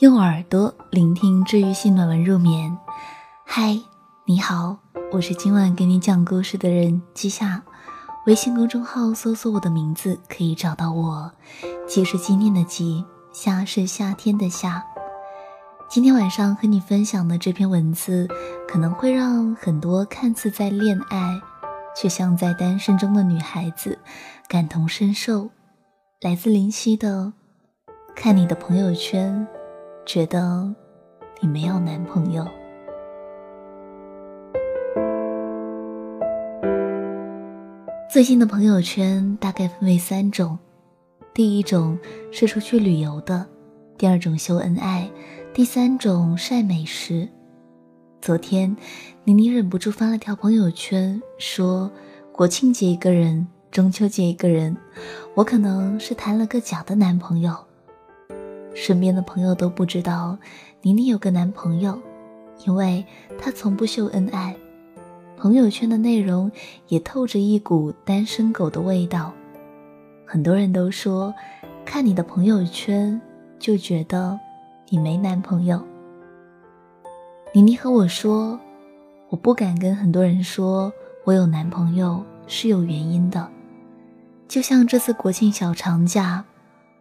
[0.00, 2.74] 用耳朵聆听治愈系暖文入眠。
[3.44, 3.78] 嗨，
[4.24, 4.78] 你好，
[5.12, 7.62] 我是今晚给你讲故事的人季夏。
[8.24, 11.30] 微信公众号搜索我的名字可以找到我。
[11.86, 14.82] 季是纪念的季，夏是夏天的夏。
[15.86, 18.26] 今天晚上和你分享的这篇文字，
[18.66, 21.38] 可能会让很多看似在恋爱，
[21.94, 23.98] 却像在单身中的女孩子
[24.48, 25.50] 感同身受。
[26.22, 27.34] 来自林夕的，
[28.16, 29.46] 看你的朋友圈。
[30.12, 30.68] 觉得
[31.40, 32.44] 你没有男朋友。
[38.12, 40.58] 最近的朋友圈大概分为三种：
[41.32, 41.96] 第一种
[42.32, 43.46] 是出去旅游的，
[43.96, 45.08] 第二种秀恩爱，
[45.54, 47.28] 第三种晒美食。
[48.20, 48.76] 昨天，
[49.22, 51.88] 妮妮忍不住发了条朋友圈，说
[52.34, 54.76] ：“国庆节一个人，中秋节一个人，
[55.36, 57.54] 我可能是谈了个假的男朋友。”
[58.74, 60.38] 身边的朋友都不知道
[60.82, 62.00] 妮妮有个男朋友，
[62.66, 63.04] 因为
[63.38, 64.56] 她从不秀恩爱，
[65.36, 66.50] 朋友圈的内容
[66.88, 69.32] 也透着一股单身狗的味道。
[70.24, 71.34] 很多人都说，
[71.84, 73.20] 看你的朋友圈
[73.58, 74.38] 就觉得
[74.88, 75.82] 你没男朋友。
[77.52, 78.58] 妮妮和我说，
[79.28, 80.92] 我不敢跟很多人说
[81.24, 83.48] 我有男朋友是有原因的，
[84.46, 86.44] 就像这次国庆小长假。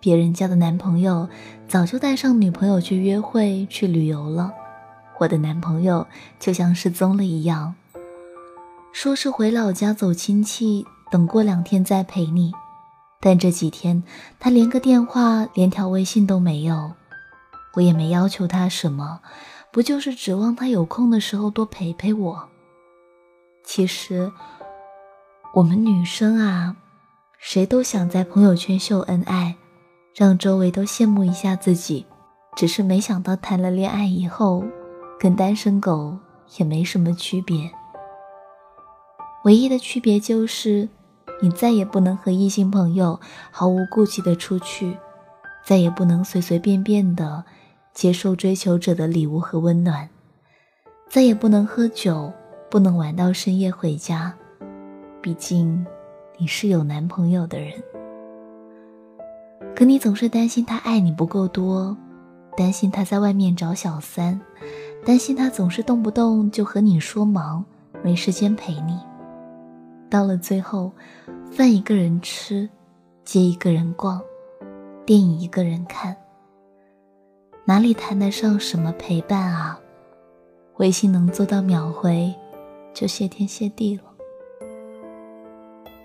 [0.00, 1.28] 别人家的男朋友
[1.66, 4.52] 早就带上女朋友去约会、去旅游了，
[5.18, 6.06] 我的男朋友
[6.38, 7.74] 就像失踪了一样，
[8.92, 12.52] 说是回老家走亲戚，等过两天再陪你。
[13.20, 14.04] 但这几天
[14.38, 16.92] 他连个电话、连条微信都没有，
[17.74, 19.20] 我也没要求他什么，
[19.72, 22.48] 不就是指望他有空的时候多陪陪我？
[23.64, 24.30] 其实，
[25.54, 26.76] 我们女生啊，
[27.38, 29.56] 谁都想在朋友圈秀恩爱。
[30.18, 32.04] 让周围都羡慕一下自己，
[32.56, 34.64] 只是没想到谈了恋爱以后，
[35.16, 36.18] 跟单身狗
[36.56, 37.70] 也没什么区别。
[39.44, 40.88] 唯一的区别就是，
[41.40, 43.20] 你再也不能和异性朋友
[43.52, 44.98] 毫无顾忌的出去，
[45.64, 47.44] 再也不能随随便便的
[47.94, 50.10] 接受追求者的礼物和温暖，
[51.08, 52.32] 再也不能喝酒，
[52.68, 54.34] 不能玩到深夜回家。
[55.22, 55.86] 毕竟，
[56.38, 57.80] 你是有男朋友的人。
[59.78, 61.96] 可你总是担心他爱你不够多，
[62.56, 64.40] 担心他在外面找小三，
[65.06, 67.64] 担心他总是动不动就和你说忙，
[68.02, 68.98] 没时间陪你。
[70.10, 70.90] 到了最后，
[71.52, 72.68] 饭一个人吃，
[73.24, 74.20] 街一个人逛，
[75.06, 76.16] 电影一个人看，
[77.64, 79.78] 哪里谈得上什么陪伴啊？
[80.78, 82.34] 微信能做到秒回，
[82.92, 84.02] 就谢天谢地了。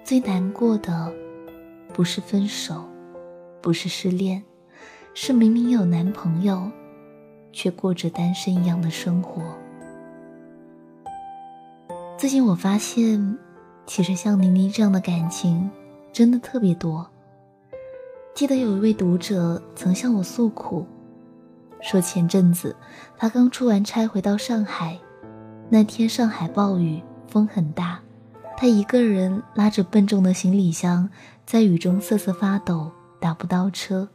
[0.03, 1.11] 最难过的，
[1.91, 2.75] 不是分手。
[3.63, 4.43] 不是失恋，
[5.13, 6.69] 是明明有男朋友，
[7.53, 9.41] 却过着单身一样的生活。
[12.17, 13.37] 最近我发现，
[13.85, 15.71] 其实像妮妮这样的感情
[16.11, 17.09] 真的特别多。
[18.35, 20.85] 记得有一位读者曾向我诉苦，
[21.79, 22.75] 说前阵子
[23.17, 24.99] 他刚出完差回到上海，
[25.69, 28.01] 那天上海暴雨，风很大，
[28.57, 31.09] 他一个人拉着笨重的行李箱，
[31.45, 32.91] 在雨中瑟瑟发抖。
[33.23, 34.09] 打不到车，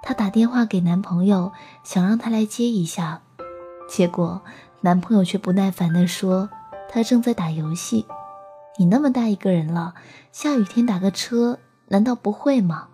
[0.00, 1.50] 她打电话给男朋友，
[1.82, 3.20] 想让他来接一下，
[3.88, 4.40] 结果
[4.80, 6.48] 男朋友却不耐烦地说
[6.88, 8.06] ：“他正在打游戏，
[8.78, 9.92] 你那么大一个人了，
[10.30, 11.58] 下雨天打个车
[11.88, 12.86] 难道不会吗？”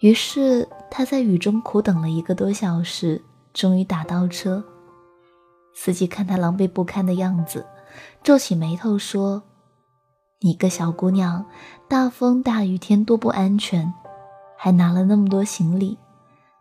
[0.00, 4.64] 于是她在雨中苦等了一个多小时，终于打到车。
[5.74, 7.66] 司机看她狼狈不堪的样子，
[8.22, 9.42] 皱起眉头说。
[10.44, 11.46] 你个小姑娘，
[11.88, 13.94] 大风大雨天多不安全，
[14.56, 15.96] 还拿了那么多行李，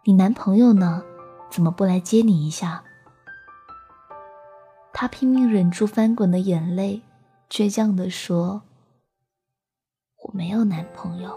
[0.04, 1.04] 你男朋友呢？
[1.50, 2.84] 怎么不来接你一下？
[4.94, 7.02] 她拼命忍住翻滚的眼泪，
[7.50, 8.62] 倔强地说
[10.24, 11.36] ：“我没有男朋友。”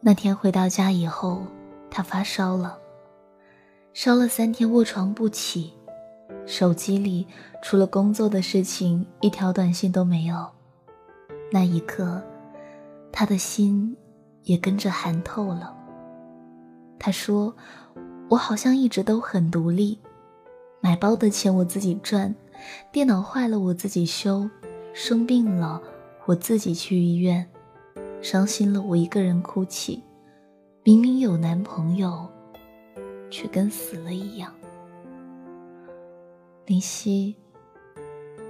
[0.00, 1.46] 那天回到家以后，
[1.90, 2.78] 她发烧了，
[3.94, 5.72] 烧了三天卧床不起，
[6.44, 7.26] 手机里
[7.62, 10.46] 除了工作的事情，一条短信都没有。
[11.52, 12.22] 那一刻，
[13.10, 13.96] 他的心
[14.44, 15.76] 也跟着寒透了。
[16.98, 17.54] 他说
[18.30, 19.98] ：“我好像一直都很独立，
[20.80, 22.32] 买包的钱我自己赚，
[22.92, 24.48] 电脑坏了我自己修，
[24.92, 25.82] 生病了
[26.26, 27.44] 我自己去医院，
[28.22, 30.02] 伤心了我一个人哭泣。
[30.84, 32.28] 明明有男朋友，
[33.28, 34.54] 却跟死了一样。”
[36.66, 37.34] 林夕，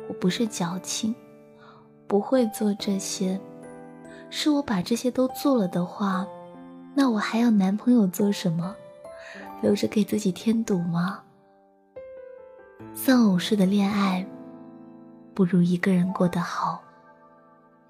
[0.07, 1.15] 我不是矫情。
[2.11, 3.41] 不会做这些，
[4.31, 6.27] 是我把这些都做了的话，
[6.93, 8.75] 那我还要男朋友做什么？
[9.63, 11.21] 留着给自己添堵吗？
[12.95, 14.27] 丧偶式的恋爱，
[15.35, 16.83] 不如一个人过得好，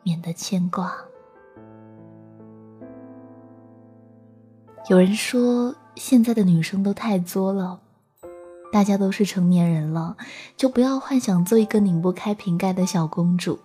[0.03, 0.95] 免得牵挂。
[4.91, 7.81] 有人说，现在的女生都太作了。
[8.71, 10.15] 大家都是成年人了，
[10.59, 13.59] 就不要幻想做一个拧不开瓶盖的小公主，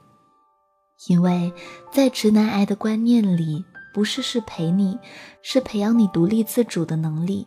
[1.07, 1.53] 因为
[1.91, 3.63] 在直男癌的观念里，
[3.93, 4.97] 不是是陪你，
[5.41, 7.45] 是培养你独立自主的能力；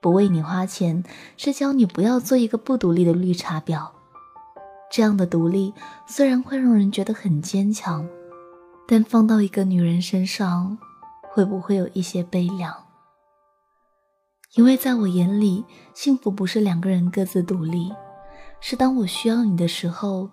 [0.00, 1.02] 不为你花钱，
[1.36, 3.90] 是教你不要做一个不独立的绿茶婊。
[4.90, 5.72] 这样的独立
[6.06, 8.06] 虽然会让人觉得很坚强，
[8.86, 10.76] 但放到一个女人身上，
[11.32, 12.72] 会不会有一些悲凉？
[14.56, 17.92] 因为在我眼里，幸福不是两个人各自独立，
[18.60, 20.30] 是当我需要你的时候，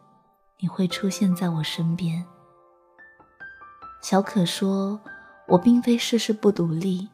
[0.61, 2.23] 你会出现在我身边。
[4.01, 4.99] 小可说
[5.47, 7.07] ：“我并非事事不独立，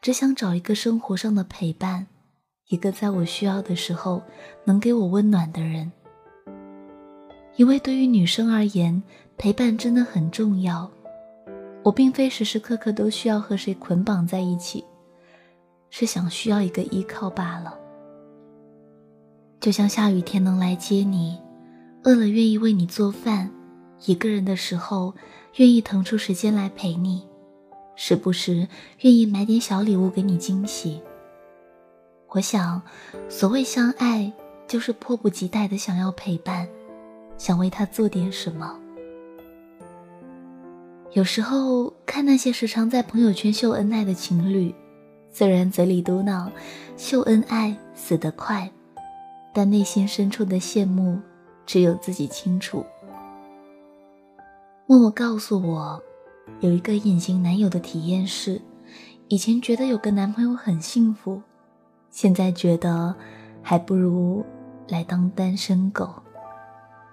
[0.00, 2.06] 只想找一个生活上的陪伴，
[2.68, 4.22] 一个在我需要的时候
[4.64, 5.90] 能给我温暖的人。
[7.56, 9.02] 因为对于女生而言，
[9.36, 10.90] 陪伴真的很重要。
[11.82, 14.84] 我并非时时刻刻都需要和谁捆绑在一起。”
[15.96, 17.78] 是想需要一个依靠罢了，
[19.60, 21.40] 就像下雨天能来接你，
[22.04, 23.50] 饿了愿意为你做饭，
[24.04, 25.14] 一个人的时候
[25.56, 27.26] 愿意腾出时间来陪你，
[27.96, 28.68] 时不时
[29.00, 31.00] 愿意买点小礼物给你惊喜。
[32.28, 32.82] 我想，
[33.30, 34.30] 所谓相爱，
[34.68, 36.68] 就是迫不及待的想要陪伴，
[37.38, 38.78] 想为他做点什么。
[41.12, 44.74] 有时候看那些时常在朋友圈秀恩爱的情侣。
[45.30, 46.50] 虽然嘴里嘟囔
[46.98, 48.70] “秀恩爱死得快”，
[49.54, 51.18] 但内心深处的羡慕，
[51.66, 52.84] 只有自己清楚。
[54.86, 56.02] 默默告诉我，
[56.60, 58.60] 有一个隐形男友的体验是：
[59.28, 61.42] 以前觉得有个男朋友很幸福，
[62.10, 63.14] 现在觉得
[63.62, 64.44] 还不如
[64.88, 66.22] 来当单身狗。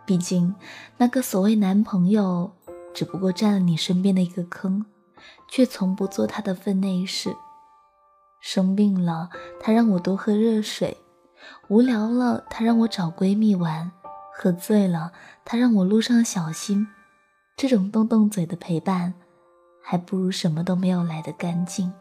[0.05, 0.53] 毕竟，
[0.97, 2.51] 那个所谓男朋友，
[2.93, 4.85] 只不过占了你身边的一个坑，
[5.47, 7.33] 却从不做他的分内事。
[8.41, 9.29] 生病了，
[9.61, 10.97] 他让我多喝热水；
[11.69, 13.89] 无聊了，他让我找闺蜜玩；
[14.41, 15.11] 喝醉了，
[15.45, 16.87] 他让我路上小心。
[17.55, 19.13] 这种动动嘴的陪伴，
[19.83, 21.93] 还不如什么都没有来的干净。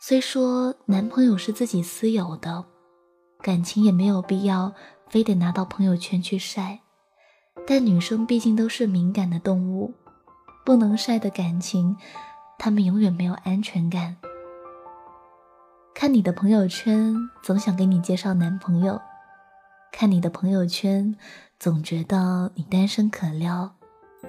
[0.00, 2.64] 虽说男朋友是自己私有的，
[3.40, 4.72] 感情也没有必要
[5.08, 6.80] 非得拿到朋友圈去晒，
[7.64, 9.94] 但女生毕竟都是敏感的动物，
[10.64, 11.96] 不能晒的感情，
[12.58, 14.16] 她们永远没有安全感。
[15.94, 17.14] 看你的朋友圈，
[17.44, 19.00] 总想给你介绍男朋友；
[20.00, 21.16] 看你的朋友圈，
[21.58, 23.72] 总觉得你单身可撩；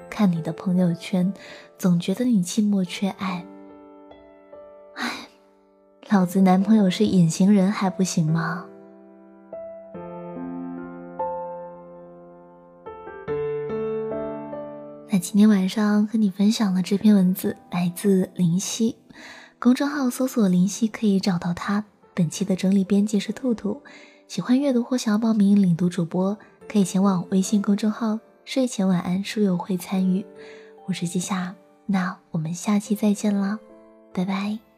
[0.10, 1.32] 看你的朋友圈，
[1.78, 3.46] 总觉得你寂寞缺爱。
[4.96, 5.28] 唉，
[6.10, 8.66] 老子男朋友是隐形人还不行吗？
[15.12, 18.98] 那今天晚上和你分享的这篇文字来自林夕。
[19.60, 21.86] 公众号搜索“林夕”可以找到他。
[22.16, 23.84] 本期的整理编辑是兔兔。
[24.30, 26.38] 喜欢阅读或想要报名领读主播，
[26.72, 30.24] 可以前往微信公众号“睡前晚安书友会”参与。
[30.86, 31.56] 我是季夏，
[31.88, 33.58] 那我们下期再见啦，
[34.14, 34.69] 拜拜。